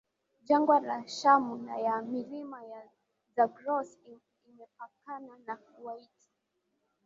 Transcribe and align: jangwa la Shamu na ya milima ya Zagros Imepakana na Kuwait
jangwa 0.43 0.79
la 0.79 1.07
Shamu 1.07 1.57
na 1.57 1.77
ya 1.79 2.01
milima 2.01 2.63
ya 2.65 2.89
Zagros 3.35 3.97
Imepakana 4.45 5.37
na 5.45 5.55
Kuwait 5.55 6.31